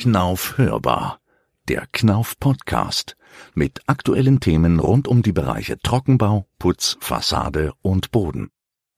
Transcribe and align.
Knauf 0.00 0.56
hörbar. 0.56 1.20
Der 1.68 1.86
Knauf 1.92 2.38
Podcast 2.40 3.18
mit 3.52 3.82
aktuellen 3.86 4.40
Themen 4.40 4.80
rund 4.80 5.06
um 5.06 5.20
die 5.20 5.32
Bereiche 5.32 5.78
Trockenbau, 5.78 6.46
Putz, 6.58 6.96
Fassade 7.00 7.74
und 7.82 8.10
Boden. 8.10 8.48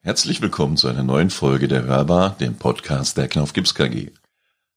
Herzlich 0.02 0.40
willkommen 0.40 0.76
zu 0.76 0.86
einer 0.86 1.02
neuen 1.02 1.30
Folge 1.30 1.66
der 1.66 1.82
Hörbar, 1.82 2.36
dem 2.38 2.54
Podcast 2.54 3.16
der 3.16 3.26
Knauf 3.26 3.52
Gips 3.52 3.74
KG. 3.74 4.12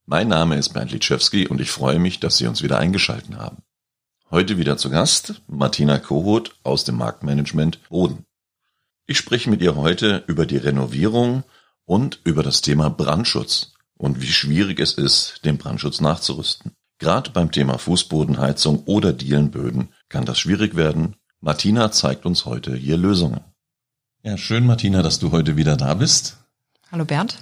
Mein 0.08 0.28
Name 0.28 0.58
ist 0.58 0.70
Bernd 0.70 0.94
Litschewski 0.94 1.48
und 1.48 1.62
ich 1.62 1.70
freue 1.70 2.00
mich, 2.00 2.20
dass 2.20 2.38
Sie 2.38 2.48
uns 2.48 2.64
wieder 2.64 2.80
eingeschalten 2.80 3.38
haben. 3.38 3.58
Heute 4.32 4.58
wieder 4.58 4.78
zu 4.78 4.90
Gast 4.90 5.44
Martina 5.46 6.00
Kohut 6.00 6.56
aus 6.64 6.86
dem 6.86 6.98
Marktmanagement 6.98 7.88
Boden. 7.90 8.26
Ich 9.06 9.20
spreche 9.20 9.52
mit 9.52 9.62
ihr 9.62 9.76
heute 9.76 10.24
über 10.26 10.48
die 10.48 10.58
Renovierung 10.58 11.44
und 11.86 12.20
über 12.24 12.42
das 12.42 12.62
Thema 12.62 12.90
Brandschutz 12.90 13.75
und 13.98 14.22
wie 14.22 14.28
schwierig 14.28 14.80
es 14.80 14.94
ist, 14.94 15.46
den 15.46 15.58
Brandschutz 15.58 16.02
nachzurüsten. 16.02 16.72
Gerade 17.00 17.32
beim 17.32 17.52
Thema 17.52 17.78
Fußbodenheizung 17.78 18.84
oder 18.86 19.14
Dielenböden 19.14 19.90
kann 20.10 20.26
das 20.26 20.40
schwierig 20.40 20.76
werden. 20.76 21.16
Martina 21.42 21.92
zeigt 21.92 22.26
uns 22.26 22.46
heute 22.46 22.76
hier 22.76 22.98
Lösungen. 22.98 23.42
Ja, 24.24 24.38
schön, 24.38 24.66
Martina, 24.66 25.02
dass 25.02 25.20
du 25.20 25.32
heute 25.32 25.58
wieder 25.58 25.78
da 25.78 25.94
bist. 25.94 26.38
Hallo 26.92 27.06
Bernd. 27.06 27.38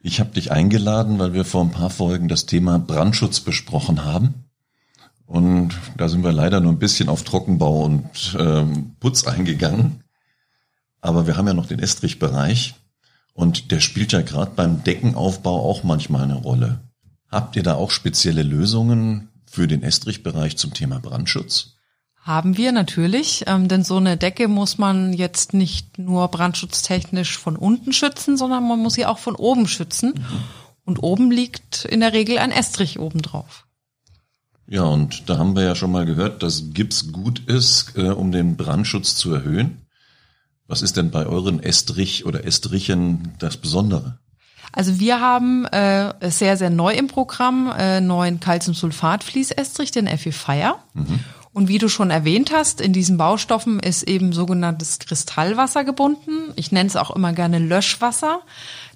Ich 0.00 0.20
habe 0.20 0.30
dich 0.30 0.50
eingeladen, 0.50 1.18
weil 1.18 1.32
wir 1.32 1.44
vor 1.44 1.62
ein 1.62 1.70
paar 1.70 1.90
Folgen 1.90 2.28
das 2.28 2.46
Thema 2.46 2.78
Brandschutz 2.78 3.40
besprochen 3.40 4.04
haben. 4.04 4.46
Und 5.26 5.74
da 5.96 6.08
sind 6.08 6.24
wir 6.24 6.32
leider 6.32 6.60
nur 6.60 6.72
ein 6.72 6.78
bisschen 6.78 7.08
auf 7.08 7.22
Trockenbau 7.22 7.84
und 7.84 8.36
ähm, 8.38 8.96
Putz 9.00 9.26
eingegangen. 9.26 10.02
Aber 11.00 11.26
wir 11.26 11.36
haben 11.36 11.46
ja 11.46 11.54
noch 11.54 11.66
den 11.66 11.78
Estrichbereich. 11.78 12.74
Und 13.34 13.70
der 13.70 13.80
spielt 13.80 14.12
ja 14.12 14.20
gerade 14.20 14.52
beim 14.54 14.84
Deckenaufbau 14.84 15.68
auch 15.68 15.84
manchmal 15.84 16.24
eine 16.24 16.34
Rolle. 16.34 16.80
Habt 17.30 17.56
ihr 17.56 17.62
da 17.62 17.74
auch 17.74 17.90
spezielle 17.90 18.42
Lösungen 18.42 19.30
für 19.46 19.66
den 19.66 19.82
Estrichbereich 19.82 20.56
zum 20.56 20.74
Thema 20.74 20.98
Brandschutz? 21.00 21.76
Haben 22.22 22.56
wir 22.56 22.70
natürlich, 22.70 23.44
ähm, 23.48 23.66
denn 23.66 23.82
so 23.82 23.96
eine 23.96 24.16
Decke 24.16 24.46
muss 24.46 24.78
man 24.78 25.12
jetzt 25.12 25.54
nicht 25.54 25.98
nur 25.98 26.28
brandschutztechnisch 26.28 27.36
von 27.36 27.56
unten 27.56 27.92
schützen, 27.92 28.36
sondern 28.36 28.68
man 28.68 28.78
muss 28.78 28.94
sie 28.94 29.06
auch 29.06 29.18
von 29.18 29.34
oben 29.34 29.66
schützen. 29.66 30.14
Mhm. 30.16 30.38
Und 30.84 31.02
oben 31.02 31.30
liegt 31.30 31.84
in 31.84 32.00
der 32.00 32.12
Regel 32.12 32.38
ein 32.38 32.50
Estrich 32.50 32.98
obendrauf. 32.98 33.66
Ja, 34.66 34.84
und 34.84 35.28
da 35.28 35.38
haben 35.38 35.54
wir 35.54 35.64
ja 35.64 35.74
schon 35.74 35.92
mal 35.92 36.06
gehört, 36.06 36.42
dass 36.42 36.72
Gips 36.72 37.12
gut 37.12 37.40
ist, 37.40 37.96
äh, 37.96 38.10
um 38.10 38.32
den 38.32 38.56
Brandschutz 38.56 39.16
zu 39.16 39.32
erhöhen. 39.34 39.86
Was 40.72 40.80
ist 40.80 40.96
denn 40.96 41.10
bei 41.10 41.26
euren 41.26 41.62
Estrich 41.62 42.24
oder 42.24 42.46
Estrichen 42.46 43.34
das 43.38 43.58
Besondere? 43.58 44.16
Also 44.72 44.98
wir 44.98 45.20
haben 45.20 45.66
äh, 45.66 46.14
sehr, 46.30 46.56
sehr 46.56 46.70
neu 46.70 46.94
im 46.94 47.08
Programm 47.08 47.70
äh, 47.76 48.00
neuen 48.00 48.40
Calciumsulfat-Fließestrich, 48.40 49.90
den 49.92 50.08
FE 50.16 50.32
Fire. 50.32 50.76
Mhm. 50.94 51.20
Und 51.52 51.68
wie 51.68 51.76
du 51.76 51.90
schon 51.90 52.08
erwähnt 52.08 52.52
hast, 52.54 52.80
in 52.80 52.94
diesen 52.94 53.18
Baustoffen 53.18 53.80
ist 53.80 54.04
eben 54.04 54.32
sogenanntes 54.32 54.98
Kristallwasser 54.98 55.84
gebunden. 55.84 56.54
Ich 56.56 56.72
nenne 56.72 56.86
es 56.86 56.96
auch 56.96 57.10
immer 57.10 57.34
gerne 57.34 57.58
Löschwasser. 57.58 58.40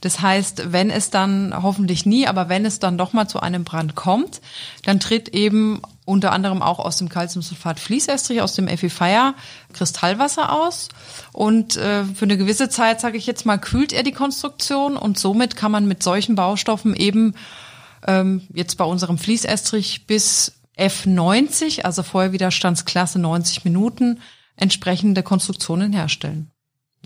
Das 0.01 0.23
heißt, 0.23 0.73
wenn 0.73 0.89
es 0.89 1.11
dann 1.11 1.53
hoffentlich 1.63 2.07
nie, 2.07 2.27
aber 2.27 2.49
wenn 2.49 2.65
es 2.65 2.79
dann 2.79 2.97
doch 2.97 3.13
mal 3.13 3.29
zu 3.29 3.41
einem 3.41 3.65
Brand 3.65 3.95
kommt, 3.95 4.41
dann 4.83 4.99
tritt 4.99 5.29
eben 5.29 5.83
unter 6.07 6.33
anderem 6.33 6.63
auch 6.63 6.79
aus 6.79 6.97
dem 6.97 7.11
Calciumsulfat 7.11 7.79
Fließestrich, 7.79 8.41
aus 8.41 8.55
dem 8.55 8.69
Fire 8.69 9.35
Kristallwasser 9.75 10.53
aus. 10.53 10.89
Und 11.33 11.77
äh, 11.77 12.05
für 12.05 12.25
eine 12.25 12.39
gewisse 12.39 12.71
Zeit, 12.71 13.01
sage 13.01 13.19
ich 13.19 13.27
jetzt 13.27 13.45
mal, 13.45 13.59
kühlt 13.59 13.93
er 13.93 14.05
die 14.05 14.13
Konstruktion 14.13 14.97
und 14.97 15.19
somit 15.19 15.57
kann 15.57 15.73
man 15.73 15.87
mit 15.87 16.03
solchen 16.03 16.37
Baustoffen 16.37 16.95
eben 16.97 17.35
ähm, 18.07 18.43
jetzt 18.55 18.77
bei 18.77 18.85
unserem 18.85 19.19
Fließestrich 19.19 20.07
bis 20.07 20.53
F90, 20.79 21.83
also 21.83 22.03
Feuerwiderstandsklasse 22.03 23.19
90 23.19 23.65
Minuten, 23.65 24.21
entsprechende 24.57 25.23
Konstruktionen 25.23 25.93
herstellen. 25.93 26.51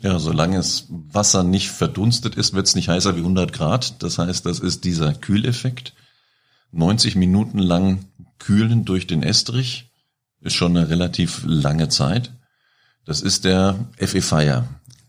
Ja, 0.03 0.19
solange 0.19 0.59
es 0.59 0.87
Wasser 0.89 1.43
nicht 1.43 1.71
verdunstet 1.71 2.35
ist, 2.35 2.55
wird 2.55 2.67
es 2.67 2.75
nicht 2.75 2.89
heißer 2.89 3.17
wie 3.17 3.21
100 3.21 3.53
Grad. 3.53 4.03
Das 4.03 4.19
heißt, 4.19 4.47
das 4.47 4.61
ist 4.61 4.85
dieser 4.85 5.15
Kühleffekt. 5.15 5.95
90 6.73 7.17
Minuten 7.17 7.59
lang 7.59 8.05
kühlen 8.41 8.85
durch 8.85 9.07
den 9.07 9.23
Estrich 9.23 9.93
ist 10.41 10.55
schon 10.55 10.77
eine 10.77 10.89
relativ 10.89 11.43
lange 11.47 11.89
Zeit. 11.89 12.33
Das 13.05 13.23
ist 13.23 13.45
der 13.45 13.77
FE 13.99 14.23
Fire. 14.23 14.65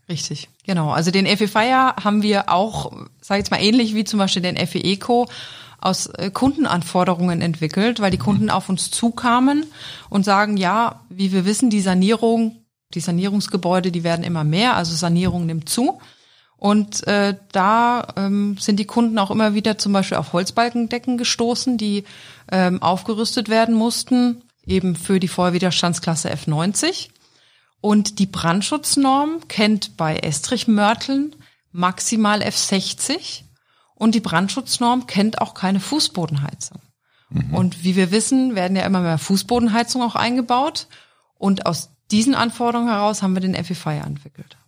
Richtig, 0.08 0.48
genau. 0.64 0.90
Also 0.90 1.10
den 1.10 1.26
FE 1.26 1.48
Fire 1.48 1.96
haben 2.02 2.22
wir 2.22 2.48
auch, 2.48 2.92
sage 3.20 3.40
ich 3.40 3.44
jetzt 3.44 3.50
mal 3.50 3.62
ähnlich 3.62 3.94
wie 3.94 4.04
zum 4.04 4.18
Beispiel 4.18 4.42
den 4.42 4.56
FE 4.66 4.82
Eco 4.82 5.28
aus 5.80 6.06
äh, 6.06 6.30
Kundenanforderungen 6.30 7.40
entwickelt, 7.40 8.00
weil 8.00 8.10
die 8.10 8.18
mhm. 8.18 8.22
Kunden 8.22 8.50
auf 8.50 8.68
uns 8.68 8.90
zukamen 8.90 9.66
und 10.10 10.24
sagen, 10.24 10.56
ja, 10.56 11.00
wie 11.08 11.32
wir 11.32 11.44
wissen, 11.44 11.70
die 11.70 11.80
Sanierung, 11.80 12.64
die 12.94 13.00
Sanierungsgebäude, 13.00 13.90
die 13.90 14.04
werden 14.04 14.24
immer 14.24 14.44
mehr, 14.44 14.76
also 14.76 14.94
Sanierung 14.94 15.46
nimmt 15.46 15.68
zu. 15.68 16.00
Und 16.62 17.04
äh, 17.08 17.34
da 17.50 18.06
ähm, 18.16 18.56
sind 18.56 18.76
die 18.78 18.84
Kunden 18.84 19.18
auch 19.18 19.32
immer 19.32 19.52
wieder 19.52 19.78
zum 19.78 19.92
Beispiel 19.92 20.16
auf 20.16 20.32
Holzbalkendecken 20.32 21.18
gestoßen, 21.18 21.76
die 21.76 22.04
ähm, 22.52 22.80
aufgerüstet 22.80 23.48
werden 23.48 23.74
mussten, 23.74 24.44
eben 24.64 24.94
für 24.94 25.18
die 25.18 25.26
Feuerwiderstandsklasse 25.26 26.32
F90. 26.32 27.08
Und 27.80 28.20
die 28.20 28.26
Brandschutznorm 28.26 29.48
kennt 29.48 29.96
bei 29.96 30.18
Estrichmörteln 30.18 31.34
maximal 31.72 32.42
F60 32.42 33.42
und 33.96 34.14
die 34.14 34.20
Brandschutznorm 34.20 35.08
kennt 35.08 35.40
auch 35.40 35.54
keine 35.54 35.80
Fußbodenheizung. 35.80 36.80
Mhm. 37.30 37.54
Und 37.54 37.82
wie 37.82 37.96
wir 37.96 38.12
wissen, 38.12 38.54
werden 38.54 38.76
ja 38.76 38.86
immer 38.86 39.00
mehr 39.00 39.18
Fußbodenheizungen 39.18 40.08
auch 40.08 40.14
eingebaut. 40.14 40.86
Und 41.34 41.66
aus 41.66 41.90
diesen 42.12 42.36
Anforderungen 42.36 42.88
heraus 42.88 43.20
haben 43.20 43.34
wir 43.34 43.40
den 43.40 43.56
FIFI 43.56 43.98
entwickelt. 43.98 44.58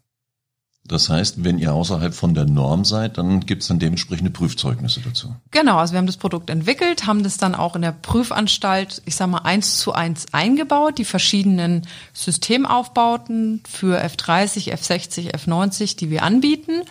Das 0.87 1.09
heißt, 1.09 1.43
wenn 1.45 1.59
ihr 1.59 1.73
außerhalb 1.73 2.15
von 2.15 2.35
der 2.35 2.45
Norm 2.45 2.85
seid, 2.85 3.17
dann 3.17 3.41
gibt 3.41 3.63
es 3.63 3.69
dann 3.69 3.79
dementsprechende 3.79 4.31
Prüfzeugnisse 4.31 5.01
dazu. 5.01 5.35
Genau, 5.51 5.79
also 5.79 5.95
wir 5.95 5.99
haben 5.99 6.07
das 6.07 6.19
Produkt 6.19 6.51
entwickelt, 6.51 7.07
haben 7.07 7.23
das 7.23 7.39
dann 7.39 7.55
auch 7.55 7.75
in 7.75 7.81
der 7.81 7.93
Prüfanstalt, 7.93 9.01
ich 9.07 9.17
sag 9.17 9.29
mal, 9.29 9.39
eins 9.39 9.79
zu 9.79 9.93
eins 9.93 10.27
eingebaut, 10.33 10.99
die 10.99 11.07
verschiedenen 11.07 11.87
Systemaufbauten 12.13 13.63
für 13.67 13.99
F30, 14.05 14.75
F60, 14.75 15.35
F90, 15.35 15.97
die 15.97 16.11
wir 16.11 16.23
anbieten. 16.23 16.83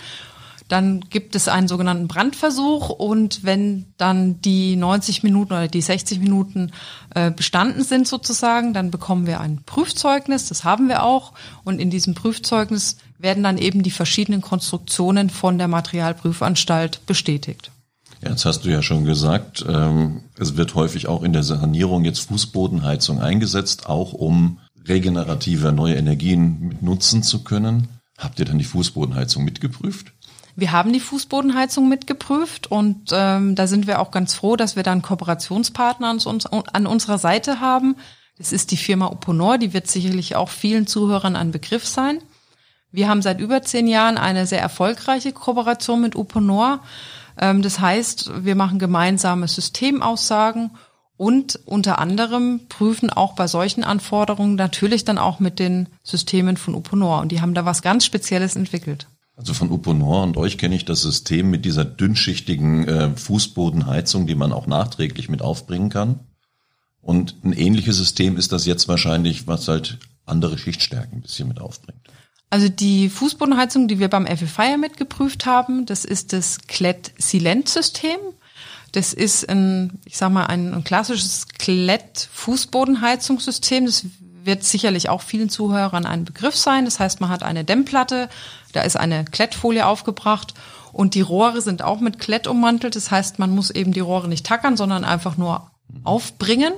Dann 0.69 1.01
gibt 1.01 1.35
es 1.35 1.47
einen 1.47 1.67
sogenannten 1.67 2.07
Brandversuch 2.07 2.89
und 2.89 3.43
wenn 3.43 3.85
dann 3.97 4.41
die 4.41 4.75
90 4.75 5.21
Minuten 5.21 5.53
oder 5.53 5.67
die 5.67 5.81
60 5.81 6.19
Minuten 6.19 6.71
äh, 7.13 7.29
bestanden 7.29 7.83
sind 7.83 8.07
sozusagen, 8.07 8.73
dann 8.73 8.89
bekommen 8.89 9.27
wir 9.27 9.39
ein 9.39 9.61
Prüfzeugnis, 9.67 10.47
das 10.47 10.63
haben 10.63 10.87
wir 10.87 11.03
auch. 11.03 11.33
Und 11.63 11.79
in 11.79 11.91
diesem 11.91 12.15
Prüfzeugnis 12.15 12.97
werden 13.23 13.43
dann 13.43 13.57
eben 13.57 13.81
die 13.81 13.91
verschiedenen 13.91 14.41
Konstruktionen 14.41 15.29
von 15.29 15.57
der 15.57 15.67
Materialprüfanstalt 15.67 17.05
bestätigt. 17.05 17.71
Ja, 18.21 18.29
jetzt 18.29 18.45
hast 18.45 18.65
du 18.65 18.69
ja 18.69 18.81
schon 18.81 19.05
gesagt, 19.05 19.65
ähm, 19.67 20.23
es 20.37 20.55
wird 20.55 20.75
häufig 20.75 21.07
auch 21.07 21.23
in 21.23 21.33
der 21.33 21.43
Sanierung 21.43 22.05
jetzt 22.05 22.19
Fußbodenheizung 22.19 23.19
eingesetzt, 23.19 23.87
auch 23.87 24.13
um 24.13 24.59
regenerative 24.87 25.71
neue 25.71 25.95
Energien 25.95 26.59
mit 26.59 26.81
nutzen 26.81 27.23
zu 27.23 27.43
können. 27.43 27.87
Habt 28.17 28.39
ihr 28.39 28.45
dann 28.45 28.59
die 28.59 28.65
Fußbodenheizung 28.65 29.43
mitgeprüft? 29.43 30.13
Wir 30.55 30.71
haben 30.71 30.93
die 30.93 30.99
Fußbodenheizung 30.99 31.89
mitgeprüft 31.89 32.67
und 32.69 33.09
ähm, 33.11 33.55
da 33.55 33.65
sind 33.65 33.87
wir 33.87 33.99
auch 33.99 34.11
ganz 34.11 34.35
froh, 34.35 34.55
dass 34.55 34.75
wir 34.75 34.83
dann 34.83 35.01
Kooperationspartner 35.01 36.09
an, 36.09 36.19
uns, 36.19 36.45
an 36.45 36.85
unserer 36.85 37.17
Seite 37.17 37.59
haben. 37.59 37.95
Das 38.37 38.51
ist 38.51 38.71
die 38.71 38.77
Firma 38.77 39.07
Uponor, 39.07 39.57
die 39.57 39.73
wird 39.73 39.87
sicherlich 39.87 40.35
auch 40.35 40.49
vielen 40.49 40.85
Zuhörern 40.85 41.35
ein 41.35 41.51
Begriff 41.51 41.87
sein. 41.87 42.19
Wir 42.93 43.09
haben 43.09 43.23
seit 43.23 43.41
über 43.41 43.63
zehn 43.63 43.87
Jahren 43.87 44.19
eine 44.19 44.45
sehr 44.45 44.61
erfolgreiche 44.61 45.33
Kooperation 45.33 45.99
mit 45.99 46.15
Uponor. 46.15 46.79
Ähm, 47.39 47.63
das 47.63 47.79
heißt, 47.79 48.45
wir 48.45 48.55
machen 48.55 48.77
gemeinsame 48.77 49.47
Systemaussagen 49.47 50.69
und 51.17 51.59
unter 51.65 51.97
anderem 51.97 52.61
prüfen 52.69 53.09
auch 53.09 53.33
bei 53.33 53.47
solchen 53.47 53.83
Anforderungen 53.83 54.55
natürlich 54.55 55.05
dann 55.05 55.17
auch 55.17 55.39
mit 55.39 55.57
den 55.57 55.89
Systemen 56.03 56.55
von 56.55 56.75
Uponor. 56.75 57.21
Und 57.21 57.31
die 57.31 57.41
haben 57.41 57.55
da 57.55 57.65
was 57.65 57.81
ganz 57.81 58.05
Spezielles 58.05 58.55
entwickelt. 58.55 59.07
Also 59.35 59.55
von 59.55 59.71
Uponor 59.71 60.21
und 60.21 60.37
euch 60.37 60.59
kenne 60.59 60.75
ich 60.75 60.85
das 60.85 61.01
System 61.01 61.49
mit 61.49 61.65
dieser 61.65 61.85
dünnschichtigen 61.85 62.87
äh, 62.87 63.09
Fußbodenheizung, 63.15 64.27
die 64.27 64.35
man 64.35 64.53
auch 64.53 64.67
nachträglich 64.67 65.29
mit 65.29 65.41
aufbringen 65.41 65.89
kann. 65.89 66.19
Und 67.01 67.37
ein 67.43 67.53
ähnliches 67.53 67.97
System 67.97 68.37
ist 68.37 68.51
das 68.51 68.67
jetzt 68.67 68.87
wahrscheinlich, 68.87 69.47
was 69.47 69.67
halt 69.67 69.97
andere 70.25 70.59
Schichtstärken 70.59 71.17
ein 71.17 71.21
bisschen 71.21 71.47
mit 71.47 71.59
aufbringt. 71.59 71.99
Also 72.53 72.69
die 72.69 73.09
Fußbodenheizung, 73.09 73.87
die 73.87 73.97
wir 73.97 74.09
beim 74.09 74.27
FFI 74.27 74.77
mitgeprüft 74.77 75.47
haben, 75.47 75.87
das 75.87 76.05
ist 76.05 76.33
das 76.33 76.59
Klett-Silent-System. 76.67 78.19
Das 78.91 79.11
ist 79.11 79.49
ein, 79.49 79.99
ich 80.05 80.17
sag 80.17 80.31
mal, 80.31 80.45
ein, 80.45 80.71
ein 80.71 80.83
klassisches 80.83 81.47
Klett-Fußbodenheizungssystem. 81.47 83.87
Das 83.87 84.05
wird 84.43 84.63
sicherlich 84.63 85.09
auch 85.09 85.23
vielen 85.23 85.49
Zuhörern 85.49 86.05
ein 86.05 86.25
Begriff 86.25 86.55
sein. 86.55 86.85
Das 86.85 86.99
heißt, 86.99 87.21
man 87.21 87.31
hat 87.31 87.41
eine 87.41 87.63
Dämmplatte, 87.63 88.29
da 88.71 88.81
ist 88.81 88.97
eine 88.97 89.25
Klettfolie 89.25 89.87
aufgebracht 89.87 90.53
Und 90.91 91.15
die 91.15 91.21
Rohre 91.21 91.59
sind 91.59 91.81
auch 91.81 92.01
mit 92.01 92.19
Klett 92.19 92.45
ummantelt. 92.45 92.95
Das 92.95 93.09
heißt, 93.09 93.39
man 93.39 93.49
muss 93.49 93.71
eben 93.71 93.93
die 93.93 93.99
Rohre 93.99 94.27
nicht 94.27 94.45
tackern, 94.45 94.77
sondern 94.77 95.05
einfach 95.05 95.37
nur 95.37 95.71
aufbringen. 96.03 96.73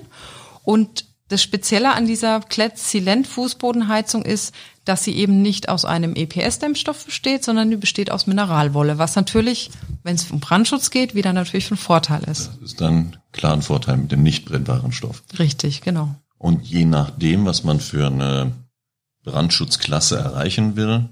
Und 0.63 1.04
das 1.28 1.44
Spezielle 1.44 1.94
an 1.94 2.06
dieser 2.06 2.39
Klett-Silent-Fußbodenheizung 2.39 4.24
ist, 4.24 4.54
dass 4.86 5.04
sie 5.04 5.16
eben 5.16 5.42
nicht 5.42 5.68
aus 5.68 5.84
einem 5.84 6.16
EPS-Dämmstoff 6.16 7.06
besteht, 7.06 7.44
sondern 7.44 7.70
die 7.70 7.76
besteht 7.76 8.12
aus 8.12 8.28
Mineralwolle, 8.28 8.98
was 8.98 9.16
natürlich, 9.16 9.72
wenn 10.04 10.16
es 10.16 10.30
um 10.32 10.40
Brandschutz 10.40 10.92
geht, 10.92 11.16
wieder 11.16 11.34
natürlich 11.34 11.68
von 11.68 11.78
Vorteil 11.78 12.24
ist. 12.24 12.52
Das 12.62 12.72
ist 12.72 12.82
dann 12.82 13.18
klar 13.32 13.54
ein 13.54 13.62
Vorteil 13.62 13.98
mit 13.98 14.12
dem 14.12 14.24
nicht 14.24 14.46
brennbaren 14.46 14.92
Stoff. 14.92 15.24
Richtig, 15.38 15.82
genau. 15.82 16.16
Und 16.38 16.66
je 16.66 16.86
nachdem, 16.86 17.46
was 17.46 17.64
man 17.64 17.80
für 17.80 18.08
eine 18.08 18.52
Brandschutzklasse 19.24 20.18
erreichen 20.18 20.76
will, 20.76 21.10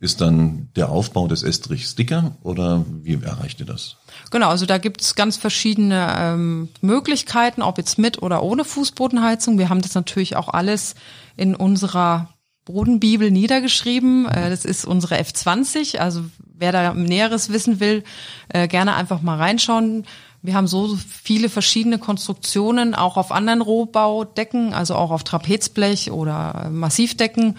ist 0.00 0.20
dann 0.20 0.68
der 0.74 0.88
Aufbau 0.88 1.28
des 1.28 1.44
Estrichs 1.44 1.94
dicker 1.94 2.36
oder 2.42 2.84
wie 3.02 3.22
erreicht 3.22 3.60
ihr 3.60 3.66
das? 3.66 3.98
Genau, 4.32 4.48
also 4.48 4.66
da 4.66 4.78
gibt 4.78 5.00
es 5.00 5.14
ganz 5.14 5.36
verschiedene 5.36 6.12
ähm, 6.18 6.70
Möglichkeiten, 6.80 7.62
ob 7.62 7.78
jetzt 7.78 7.98
mit 7.98 8.20
oder 8.20 8.42
ohne 8.42 8.64
Fußbodenheizung. 8.64 9.58
Wir 9.58 9.68
haben 9.68 9.80
das 9.80 9.94
natürlich 9.94 10.34
auch 10.34 10.48
alles 10.48 10.96
in 11.36 11.54
unserer 11.54 12.28
Bodenbibel 12.64 13.30
niedergeschrieben. 13.30 14.26
Äh, 14.26 14.50
das 14.50 14.64
ist 14.64 14.84
unsere 14.84 15.16
F20. 15.16 15.98
Also 15.98 16.24
wer 16.38 16.72
da 16.72 16.94
Näheres 16.94 17.52
wissen 17.52 17.80
will, 17.80 18.04
äh, 18.48 18.68
gerne 18.68 18.94
einfach 18.94 19.22
mal 19.22 19.36
reinschauen. 19.36 20.04
Wir 20.42 20.54
haben 20.54 20.66
so 20.66 20.96
viele 20.96 21.48
verschiedene 21.48 21.98
Konstruktionen, 21.98 22.96
auch 22.96 23.16
auf 23.16 23.30
anderen 23.30 23.62
Rohbaudecken, 23.62 24.74
also 24.74 24.96
auch 24.96 25.12
auf 25.12 25.22
Trapezblech 25.22 26.10
oder 26.10 26.68
Massivdecken. 26.70 27.58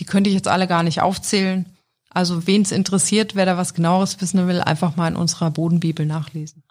Die 0.00 0.04
könnte 0.04 0.30
ich 0.30 0.34
jetzt 0.34 0.48
alle 0.48 0.66
gar 0.66 0.82
nicht 0.82 1.00
aufzählen. 1.00 1.66
Also 2.10 2.46
wen 2.48 2.62
es 2.62 2.72
interessiert, 2.72 3.36
wer 3.36 3.46
da 3.46 3.56
was 3.56 3.74
genaueres 3.74 4.20
wissen 4.20 4.48
will, 4.48 4.60
einfach 4.60 4.96
mal 4.96 5.08
in 5.08 5.16
unserer 5.16 5.50
Bodenbibel 5.50 6.06
nachlesen. 6.06 6.63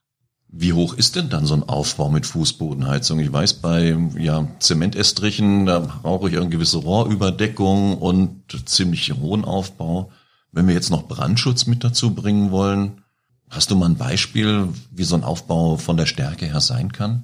Wie 0.56 0.74
hoch 0.74 0.94
ist 0.94 1.16
denn 1.16 1.30
dann 1.30 1.48
so 1.48 1.56
ein 1.56 1.64
Aufbau 1.64 2.10
mit 2.10 2.28
Fußbodenheizung? 2.28 3.20
Ich 3.20 3.34
weiß, 3.34 3.56
bei 3.56 3.98
ja, 4.20 4.48
Zementestrichen, 4.60 5.66
da 5.66 5.80
brauche 5.80 6.30
ich 6.30 6.38
eine 6.38 6.48
gewisse 6.48 6.78
Rohrüberdeckung 6.78 7.98
und 7.98 8.44
ziemlich 8.66 9.12
hohen 9.14 9.46
Aufbau. 9.46 10.12
Wenn 10.52 10.68
wir 10.68 10.76
jetzt 10.76 10.92
noch 10.92 11.08
Brandschutz 11.08 11.66
mit 11.66 11.84
dazu 11.84 12.14
bringen 12.14 12.52
wollen, 12.52 13.02
hast 13.50 13.72
du 13.72 13.76
mal 13.76 13.88
ein 13.88 13.98
Beispiel, 13.98 14.68
wie 14.92 15.04
so 15.06 15.16
ein 15.16 15.24
Aufbau 15.24 15.78
von 15.78 15.98
der 15.98 16.06
Stärke 16.06 16.46
her 16.46 16.62
sein 16.62 16.92
kann? 16.92 17.24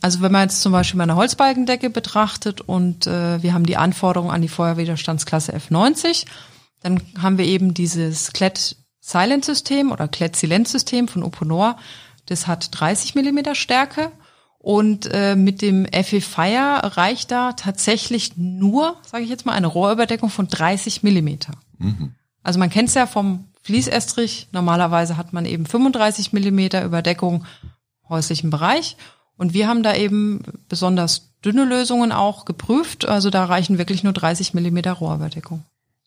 Also 0.00 0.22
wenn 0.22 0.32
man 0.32 0.48
jetzt 0.48 0.62
zum 0.62 0.72
Beispiel 0.72 0.96
mal 0.96 1.04
eine 1.04 1.16
Holzbalkendecke 1.16 1.90
betrachtet 1.90 2.62
und 2.62 3.06
äh, 3.06 3.42
wir 3.42 3.52
haben 3.52 3.66
die 3.66 3.76
Anforderungen 3.76 4.32
an 4.32 4.40
die 4.40 4.48
Feuerwiderstandsklasse 4.48 5.52
F90, 5.54 6.24
dann 6.80 7.02
haben 7.20 7.36
wir 7.36 7.44
eben 7.44 7.74
dieses 7.74 8.32
Klett 8.32 8.76
Silent 9.00 9.44
System 9.44 9.92
oder 9.92 10.08
Klett 10.08 10.36
Silent 10.36 10.68
System 10.68 11.06
von 11.06 11.22
Uponor. 11.22 11.76
Das 12.26 12.46
hat 12.46 12.68
30 12.78 13.14
Millimeter 13.14 13.54
Stärke 13.54 14.12
und 14.58 15.08
äh, 15.12 15.34
mit 15.34 15.60
dem 15.60 15.86
FE 15.86 16.20
Fire 16.20 16.96
reicht 16.96 17.32
da 17.32 17.52
tatsächlich 17.52 18.36
nur, 18.36 18.96
sage 19.02 19.24
ich 19.24 19.30
jetzt 19.30 19.44
mal, 19.44 19.54
eine 19.54 19.66
Rohrüberdeckung 19.66 20.30
von 20.30 20.46
30 20.46 21.02
Millimeter. 21.02 21.52
Mhm. 21.78 22.14
Also 22.44 22.60
man 22.60 22.70
kennt 22.70 22.88
es 22.88 22.94
ja 22.94 23.06
vom 23.06 23.48
Fließestrich. 23.62 24.48
Normalerweise 24.52 25.16
hat 25.16 25.32
man 25.32 25.46
eben 25.46 25.66
35 25.66 26.32
Millimeter 26.32 26.84
Überdeckung 26.84 27.44
häuslichen 28.08 28.50
Bereich. 28.50 28.96
Und 29.36 29.52
wir 29.52 29.66
haben 29.66 29.82
da 29.82 29.96
eben 29.96 30.42
besonders 30.68 31.32
dünne 31.44 31.64
Lösungen 31.64 32.12
auch 32.12 32.44
geprüft. 32.44 33.06
Also 33.06 33.30
da 33.30 33.44
reichen 33.44 33.78
wirklich 33.78 34.04
nur 34.04 34.12
30 34.12 34.54
Millimeter 34.54 34.92
Rohrüberdeckung. 34.92 35.64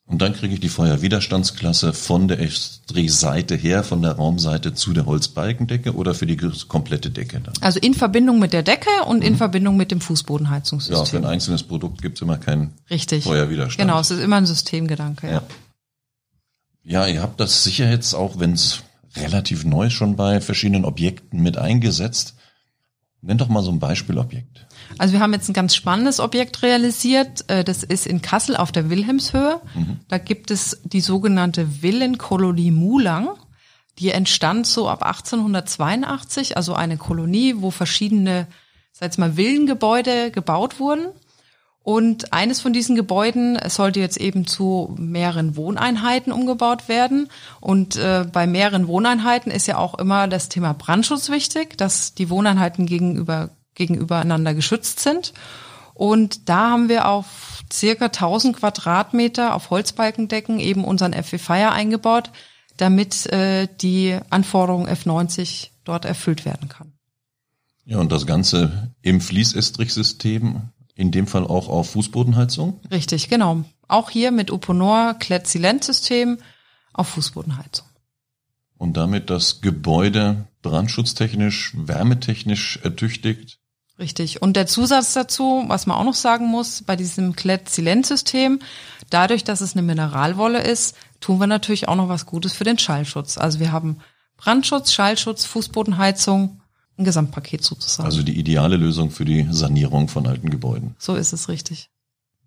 Und 0.08 0.22
dann 0.22 0.34
kriege 0.34 0.54
ich 0.54 0.60
die 0.60 0.70
Feuerwiderstandsklasse 0.70 1.92
von 1.92 2.28
der 2.28 2.40
Estrich-Seite 2.40 3.56
her, 3.56 3.84
von 3.84 4.04
der 4.04 4.12
Raumseite 4.12 4.76
zu 4.76 4.94
der 4.94 5.08
Holzbalkendecke 5.08 5.96
oder 5.96 6.14
für 6.14 6.28
die 6.28 6.38
komplette 6.68 7.10
Decke 7.10 7.40
dann? 7.40 7.56
Also 7.62 7.80
in 7.80 7.96
Verbindung 7.96 8.38
mit 8.38 8.54
der 8.54 8.62
Decke 8.62 8.90
und 9.08 9.18
mhm. 9.20 9.26
in 9.26 9.36
Verbindung 9.36 9.78
mit 9.78 9.90
dem 9.90 10.02
Fußbodenheizungssystem. 10.02 10.98
Ja, 10.98 11.06
für 11.06 11.18
ein 11.18 11.26
einzelnes 11.26 11.64
Produkt 11.64 12.04
gibt 12.04 12.20
es 12.20 12.22
immer 12.22 12.38
keinen 12.38 12.76
Richtig. 12.92 13.24
Feuerwiderstand. 13.24 13.88
Genau, 13.88 14.00
es 14.00 14.12
ist 14.12 14.20
immer 14.20 14.36
ein 14.36 14.46
Systemgedanke. 14.46 15.28
Ja, 15.28 15.42
ja 16.84 17.08
ihr 17.08 17.24
habt 17.24 17.40
das 17.40 17.64
sicher 17.64 17.90
jetzt 17.90 18.14
auch, 18.14 18.38
wenn 18.38 18.54
es 18.54 18.84
relativ 19.16 19.66
neu 19.66 19.88
ist, 19.88 19.94
schon 19.94 20.16
bei 20.16 20.40
verschiedenen 20.40 20.86
Objekten 20.86 21.42
mit 21.42 21.58
eingesetzt. 21.58 22.36
Nenn 23.26 23.40
doch 23.40 23.50
mal 23.50 23.64
so 23.64 23.72
ein 23.72 23.80
Beispielobjekt. 23.80 24.68
Also 25.00 25.14
wir 25.14 25.20
haben 25.20 25.34
jetzt 25.34 25.50
ein 25.50 25.54
ganz 25.54 25.76
spannendes 25.76 26.20
Objekt 26.20 26.62
realisiert. 26.62 27.50
Äh, 27.50 27.64
das 27.64 27.82
ist 27.82 28.06
in 28.06 28.22
Kassel 28.22 28.56
auf 28.56 28.72
der 28.72 28.92
Wilhelmshöhe. 28.92 29.60
Mhm. 29.74 30.00
Da 30.08 30.20
gibt 30.20 30.52
es 30.52 30.80
die 30.84 31.02
sogenannte 31.02 31.82
Villenkolonie 31.82 32.70
Mulang. 32.70 33.30
Die 33.98 34.12
entstand 34.12 34.68
so 34.68 34.88
ab 34.88 35.02
1882, 35.04 36.56
also 36.56 36.76
eine 36.76 36.98
Kolonie, 36.98 37.56
wo 37.58 37.72
verschiedene, 37.72 38.46
sag 38.92 39.12
ich 39.12 39.18
mal, 39.18 39.38
Villengebäude 39.38 40.30
gebaut 40.30 40.80
wurden. 40.80 41.08
Und 41.86 42.34
eines 42.34 42.62
von 42.62 42.74
diesen 42.74 42.96
Gebäuden 42.96 43.60
sollte 43.68 44.00
jetzt 44.00 44.18
eben 44.18 44.48
zu 44.48 44.96
mehreren 44.98 45.56
Wohneinheiten 45.56 46.34
umgebaut 46.34 46.88
werden. 46.88 47.30
Und 47.62 47.96
äh, 47.96 48.26
bei 48.34 48.48
mehreren 48.48 48.88
Wohneinheiten 48.88 49.52
ist 49.52 49.68
ja 49.68 49.78
auch 49.78 49.94
immer 50.00 50.28
das 50.28 50.50
Thema 50.50 50.74
Brandschutz 50.74 51.30
wichtig, 51.30 51.78
dass 51.78 52.16
die 52.16 52.32
Wohneinheiten 52.32 52.88
gegenüber 52.88 53.52
gegenübereinander 53.76 54.56
geschützt 54.56 55.00
sind. 55.00 55.34
Und 55.94 56.50
da 56.50 56.72
haben 56.72 56.90
wir 56.90 57.08
auf 57.08 57.64
circa 57.72 58.06
1000 58.06 58.58
Quadratmeter 58.58 59.54
auf 59.54 59.70
Holzbalkendecken 59.70 60.60
eben 60.60 60.86
unseren 60.86 61.14
FW 61.14 61.38
Fire 61.38 61.72
eingebaut, 61.72 62.32
damit 62.78 63.28
äh, 63.28 63.68
die 63.80 64.18
Anforderung 64.32 64.88
F90 64.88 65.68
dort 65.84 66.06
erfüllt 66.06 66.46
werden 66.46 66.68
kann. 66.68 66.94
Ja, 67.86 68.00
und 68.00 68.12
das 68.12 68.26
Ganze 68.26 68.96
im 69.04 69.22
Fließestrich-System 69.22 70.72
in 70.96 71.12
dem 71.12 71.28
Fall 71.28 71.46
auch 71.46 71.68
auf 71.68 71.92
Fußbodenheizung? 71.92 72.80
Richtig, 72.90 73.30
genau. 73.30 73.64
Auch 73.88 74.10
hier 74.10 74.32
mit 74.32 74.52
Uponor 74.52 75.16
Klett-Silent-System 75.20 76.40
auf 76.94 77.10
Fußbodenheizung. 77.10 77.88
Und 78.78 78.98
damit 78.98 79.30
das 79.30 79.62
Gebäude 79.62 80.48
brandschutztechnisch, 80.62 81.74
wärmetechnisch 81.76 82.80
ertüchtigt? 82.84 83.60
Richtig. 84.00 84.42
Und 84.42 84.58
der 84.58 84.68
Zusatz 84.68 85.14
dazu, 85.14 85.64
was 85.68 85.86
man 85.86 85.98
auch 85.98 86.04
noch 86.04 86.16
sagen 86.16 86.48
muss, 86.48 86.82
bei 86.82 86.96
diesem 86.96 87.36
Klett-Silent-System, 87.36 88.60
dadurch, 89.10 89.44
dass 89.44 89.62
es 89.62 89.74
eine 89.74 89.84
Mineralwolle 89.84 90.62
ist, 90.62 90.98
tun 91.22 91.40
wir 91.40 91.48
natürlich 91.48 91.88
auch 91.88 91.96
noch 91.96 92.10
was 92.10 92.26
Gutes 92.26 92.54
für 92.54 92.66
den 92.66 92.78
Schallschutz. 92.78 93.38
Also 93.38 93.60
wir 93.60 93.72
haben 93.72 94.00
Brandschutz, 94.38 94.92
Schallschutz, 94.92 95.46
Fußbodenheizung 95.46 96.62
ein 96.98 97.06
Gesamtpaket 97.06 97.64
sozusagen. 97.64 98.06
Also 98.06 98.24
die 98.24 98.38
ideale 98.38 98.78
Lösung 98.78 99.12
für 99.12 99.26
die 99.26 99.48
Sanierung 99.52 100.08
von 100.08 100.28
alten 100.28 100.50
Gebäuden. 100.50 100.96
So 100.98 101.16
ist 101.16 101.34
es 101.34 101.50
richtig. 101.50 101.90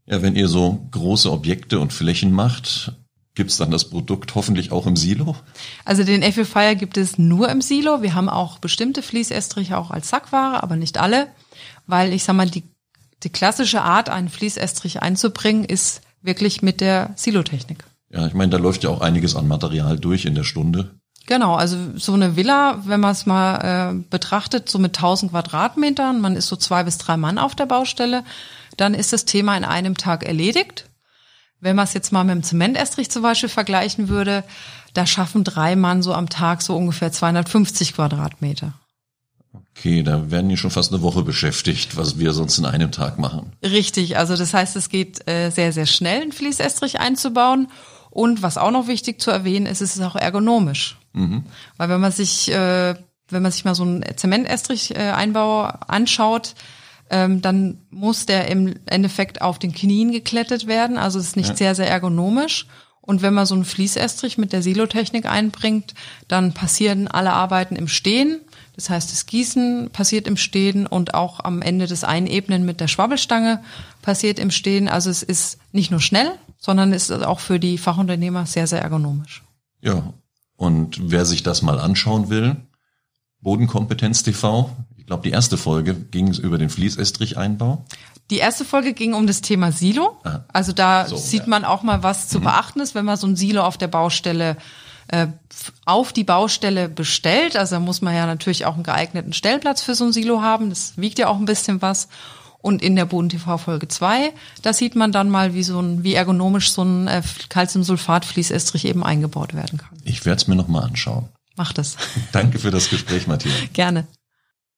Ja, 0.07 0.23
wenn 0.23 0.37
ihr 0.37 0.49
so 0.49 0.87
große 0.91 1.31
Objekte 1.31 1.81
und 1.81 1.93
Flächen 1.93 2.33
macht, 2.33 2.93
gibt's 3.35 3.59
dann 3.59 3.71
das 3.71 3.91
Produkt 3.91 4.35
hoffentlich 4.35 4.73
auch 4.73 4.87
im 4.87 4.97
Silo? 4.97 5.37
Also 5.85 6.03
den 6.03 6.23
Fire 6.33 6.77
gibt 6.77 6.97
es 6.97 7.19
nur 7.19 7.49
im 7.51 7.61
Silo. 7.61 8.03
Wir 8.03 8.15
haben 8.15 8.29
auch 8.29 8.59
bestimmte 8.59 9.03
Fließestriche 9.03 9.77
auch 9.77 9.91
als 9.91 10.09
Sackware, 10.09 10.63
aber 10.63 10.77
nicht 10.77 10.99
alle, 10.99 11.29
weil 11.87 12.13
ich 12.13 12.25
sag 12.25 12.37
mal, 12.37 12.49
die, 12.49 12.65
die 13.23 13.29
klassische 13.29 13.83
Art, 13.83 14.09
einen 14.09 14.29
Fließestrich 14.29 15.03
einzubringen, 15.03 15.65
ist 15.65 16.01
wirklich 16.23 16.63
mit 16.63 16.81
der 16.81 17.13
Silotechnik. 17.17 17.85
Ja, 18.11 18.27
ich 18.27 18.35
meine, 18.35 18.51
da 18.51 18.57
läuft 18.57 18.85
ja 18.85 18.91
auch 18.91 19.03
einiges 19.03 19.37
an 19.37 19.47
Material 19.47 19.99
durch 19.99 20.25
in 20.25 20.35
der 20.35 20.45
Stunde. 20.45 20.98
Genau, 21.29 21.57
also 21.57 21.77
so 21.97 22.15
eine 22.15 22.37
Villa, 22.37 22.81
wenn 22.87 23.01
man 23.01 23.13
es 23.13 23.27
mal 23.27 23.93
äh, 23.93 24.03
betrachtet, 24.09 24.71
so 24.71 24.79
mit 24.79 24.97
1000 24.97 25.31
Quadratmetern, 25.31 26.23
man 26.23 26.35
ist 26.37 26.47
so 26.47 26.57
zwei 26.57 26.85
bis 26.85 26.97
drei 26.97 27.19
Mann 27.19 27.37
auf 27.37 27.55
der 27.55 27.67
Baustelle, 27.67 28.25
dann 28.79 28.95
ist 28.95 29.13
das 29.13 29.27
Thema 29.27 29.55
in 29.55 29.65
einem 29.65 29.99
Tag 29.99 30.25
erledigt. 30.25 30.87
Wenn 31.61 31.77
man 31.77 31.85
es 31.85 31.93
jetzt 31.93 32.13
mal 32.13 32.25
mit 32.25 32.35
dem 32.35 32.43
Zementestrich 32.43 33.11
zum 33.11 33.21
Beispiel 33.21 33.51
vergleichen 33.51 34.09
würde, 34.09 34.43
da 34.95 35.05
schaffen 35.05 35.45
drei 35.45 35.77
Mann 35.77 36.03
so 36.03 36.15
am 36.15 36.31
Tag 36.31 36.63
so 36.63 36.75
ungefähr 36.75 37.13
250 37.13 37.93
Quadratmeter. 37.93 38.73
Okay, 39.77 40.03
da 40.03 40.31
werden 40.31 40.49
die 40.49 40.57
schon 40.57 40.71
fast 40.71 40.95
eine 40.95 41.03
Woche 41.03 41.25
beschäftigt, 41.25 41.99
was 41.99 42.19
wir 42.19 42.33
sonst 42.33 42.57
in 42.57 42.65
einem 42.65 42.91
Tag 42.91 43.19
machen. 43.19 43.53
Richtig, 43.63 44.17
also 44.17 44.35
das 44.35 44.55
heißt, 44.55 44.77
es 44.77 44.89
geht 44.89 45.29
äh, 45.29 45.51
sehr, 45.51 45.75
sehr 45.75 45.85
schnell, 45.85 46.23
einen 46.23 46.33
Fließestrich 46.33 47.01
einzubauen. 47.01 47.69
Und 48.09 48.41
was 48.41 48.57
auch 48.57 48.71
noch 48.71 48.87
wichtig 48.87 49.21
zu 49.21 49.31
erwähnen 49.31 49.67
ist, 49.67 49.83
es 49.83 49.95
ist 49.95 50.03
auch 50.03 50.17
ergonomisch. 50.17 50.98
Mhm. 51.13 51.45
Weil 51.77 51.89
wenn 51.89 52.01
man 52.01 52.13
sich, 52.13 52.51
äh, 52.53 52.95
wenn 53.29 53.43
man 53.43 53.53
sich 53.53 53.65
mal 53.65 53.75
so 53.75 53.83
einen 53.83 54.05
Zementestrich-Einbau 54.17 55.65
anschaut, 55.87 56.55
ähm, 57.11 57.41
dann 57.41 57.79
muss 57.91 58.27
der 58.27 58.49
im 58.49 58.75
Endeffekt 58.87 59.41
auf 59.41 59.59
den 59.59 59.73
Knien 59.73 60.13
geklettet 60.13 60.67
werden. 60.67 60.99
Also 60.99 61.19
es 61.19 61.29
ist 61.29 61.37
nicht 61.37 61.51
ja. 61.51 61.57
sehr, 61.57 61.75
sehr 61.75 61.91
ergonomisch. 61.91 62.67
Und 63.01 63.23
wenn 63.23 63.33
man 63.33 63.47
so 63.47 63.55
einen 63.55 63.65
Fließestrich 63.65 64.37
mit 64.37 64.53
der 64.53 64.63
Silotechnik 64.63 65.25
einbringt, 65.25 65.95
dann 66.29 66.53
passieren 66.53 67.09
alle 67.09 67.33
Arbeiten 67.33 67.75
im 67.75 67.89
Stehen. 67.89 68.43
Das 68.77 68.91
heißt, 68.91 69.11
das 69.11 69.25
Gießen 69.25 69.89
passiert 69.91 70.29
im 70.29 70.37
Stehen 70.37 70.87
und 70.87 71.15
auch 71.15 71.41
am 71.41 71.63
Ende 71.63 71.87
das 71.87 72.05
Einebnen 72.05 72.67
mit 72.67 72.81
der 72.81 72.87
Schwabbelstange 72.87 73.63
passiert 74.03 74.39
im 74.39 74.51
Stehen. 74.51 74.89
Also 74.89 75.09
es 75.09 75.23
ist 75.23 75.59
nicht 75.73 75.91
nur 75.91 76.01
schnell, 76.01 76.33
sondern 76.59 76.93
es 76.93 77.09
ist 77.09 77.25
auch 77.25 77.41
für 77.41 77.59
die 77.59 77.79
Fachunternehmer 77.79 78.45
sehr, 78.45 78.67
sehr 78.67 78.83
ergonomisch. 78.83 79.43
Ja, 79.81 80.13
Und 80.59 80.99
wer 81.13 81.25
sich 81.25 81.45
das 81.45 81.63
mal 81.63 81.79
anschauen 81.79 82.31
will, 82.31 82.57
Bodenkompetenz 83.41 84.25
TV, 84.25 84.71
ich 84.97 85.07
glaube, 85.07 85.23
die 85.23 85.31
erste 85.31 85.57
Folge 85.57 85.95
ging 85.95 86.35
über 86.35 86.59
den 86.59 86.69
Fließestrich-Einbau. 86.69 87.85
Die 88.31 88.39
erste 88.39 88.65
Folge 88.65 88.93
ging 88.93 89.15
um 89.15 89.29
das 89.29 89.41
Thema 89.41 89.71
Silo. 89.71 90.19
Ah. 90.25 90.41
Also 90.53 90.73
da 90.73 91.07
So, 91.07 91.17
sieht 91.17 91.41
ja. 91.41 91.45
Mhm. 91.45 91.51
man 91.51 91.65
auch 91.65 91.85
mal, 91.85 92.03
was 92.03 92.29
zu 92.29 92.41
beachten 92.41 92.81
ist, 92.81 92.97
wenn 92.97 93.05
man 93.05 93.17
so 93.17 93.29
ein 93.29 93.37
Silo 93.37 93.63
auf 93.63 93.79
der 93.79 93.87
Baustelle 93.87 94.57
äh, 95.07 95.29
auf 95.87 96.13
die 96.13 96.25
Baustelle 96.25 96.89
bestellt. 96.89 97.57
Also 97.57 97.77
da 97.77 97.81
muss 97.81 98.03
man 98.03 98.15
ja 98.15 98.27
natürlich 98.27 98.67
auch 98.67 98.75
einen 98.75 98.83
geeigneten 98.83 99.33
Stellplatz 99.33 99.81
für 99.81 99.95
so 99.95 100.05
ein 100.05 100.13
Silo 100.13 100.43
haben. 100.43 100.71
Das 100.71 100.95
wiegt 100.97 101.21
ja 101.21 101.29
auch 101.29 101.39
ein 101.39 101.47
bisschen 101.47 101.81
was. 101.81 102.09
Und 102.61 102.83
in 102.83 102.97
der 102.97 103.07
Boden 103.07 103.29
TV 103.29 103.57
Folge 103.57 103.87
2, 103.87 104.33
da 104.63 104.73
sieht 104.73 104.97
man 104.97 105.13
dann 105.13 105.31
mal, 105.31 105.55
wie 105.55 105.63
so 105.63 105.81
ein, 105.81 106.03
wie 106.03 106.15
ergonomisch 106.15 106.73
so 106.73 106.83
ein 106.83 107.07
äh, 107.07 107.23
Calciumsulfat-Fließestrich 107.49 108.85
eben 108.85 109.05
eingebaut 109.05 109.55
werden 109.55 109.79
kann. 109.79 109.97
Ich 110.05 110.25
werde 110.27 110.41
es 110.41 110.49
mir 110.49 110.57
nochmal 110.57 110.85
anschauen. 110.85 111.29
Mach 111.57 111.73
das. 111.73 111.97
Danke 112.33 112.59
für 112.59 112.71
das 112.71 112.91
Gespräch, 112.91 113.27
Matthias. 113.27 113.55
Gerne. 113.73 114.07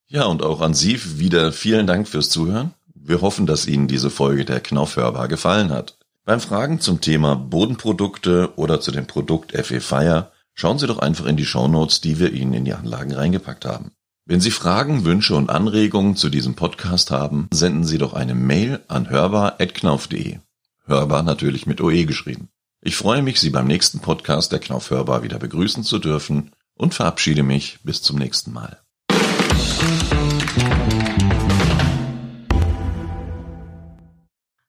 Ja, 0.08 0.24
und 0.24 0.42
auch 0.42 0.60
an 0.60 0.74
Sie 0.74 1.00
wieder 1.18 1.52
vielen 1.52 1.86
Dank 1.86 2.08
fürs 2.08 2.28
Zuhören. 2.28 2.74
Wir 2.94 3.22
hoffen, 3.22 3.46
dass 3.46 3.66
Ihnen 3.66 3.88
diese 3.88 4.10
Folge 4.10 4.44
der 4.44 4.60
Knauf 4.60 4.96
hörbar 4.96 5.28
gefallen 5.28 5.70
hat. 5.70 5.96
Beim 6.24 6.40
Fragen 6.40 6.80
zum 6.80 7.00
Thema 7.00 7.34
Bodenprodukte 7.34 8.52
oder 8.56 8.80
zu 8.80 8.92
dem 8.92 9.06
Produkt 9.06 9.52
FE 9.52 9.80
Fire 9.80 10.30
schauen 10.54 10.78
Sie 10.78 10.86
doch 10.86 10.98
einfach 10.98 11.26
in 11.26 11.36
die 11.36 11.46
Shownotes, 11.46 12.00
die 12.00 12.18
wir 12.18 12.32
Ihnen 12.32 12.52
in 12.52 12.64
die 12.64 12.74
Anlagen 12.74 13.12
reingepackt 13.12 13.64
haben. 13.64 13.92
Wenn 14.30 14.40
Sie 14.40 14.52
Fragen, 14.52 15.04
Wünsche 15.04 15.34
und 15.34 15.50
Anregungen 15.50 16.14
zu 16.14 16.28
diesem 16.28 16.54
Podcast 16.54 17.10
haben, 17.10 17.48
senden 17.52 17.82
Sie 17.82 17.98
doch 17.98 18.14
eine 18.14 18.36
Mail 18.36 18.78
an 18.86 19.10
hörbar.knauf.de. 19.10 20.38
Hörbar 20.86 21.24
natürlich 21.24 21.66
mit 21.66 21.80
OE 21.80 22.04
geschrieben. 22.04 22.48
Ich 22.80 22.94
freue 22.94 23.22
mich, 23.22 23.40
Sie 23.40 23.50
beim 23.50 23.66
nächsten 23.66 23.98
Podcast 23.98 24.52
der 24.52 24.60
Knauf 24.60 24.90
Hörbar 24.90 25.24
wieder 25.24 25.40
begrüßen 25.40 25.82
zu 25.82 25.98
dürfen 25.98 26.52
und 26.74 26.94
verabschiede 26.94 27.42
mich 27.42 27.80
bis 27.82 28.02
zum 28.02 28.18
nächsten 28.20 28.52
Mal. 28.52 28.78